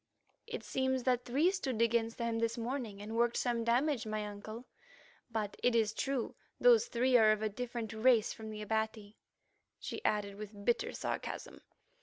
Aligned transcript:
"It 0.47 0.63
seems 0.63 1.03
that 1.03 1.25
three 1.25 1.51
stood 1.51 1.79
against 1.79 2.17
them 2.17 2.39
this 2.39 2.57
morning, 2.57 3.03
and 3.03 3.15
worked 3.15 3.37
some 3.37 3.63
damage, 3.63 4.07
my 4.07 4.25
uncle, 4.25 4.65
but 5.29 5.57
it 5.61 5.75
is 5.75 5.93
true 5.93 6.33
those 6.59 6.87
three 6.87 7.15
are 7.17 7.31
of 7.31 7.43
a 7.43 7.49
different 7.49 7.93
race 7.93 8.33
from 8.33 8.49
the 8.49 8.63
Abati," 8.63 9.19
she 9.79 10.03
added 10.03 10.37
with 10.37 10.65
bitter 10.65 10.91
sarcasm. 10.91 11.61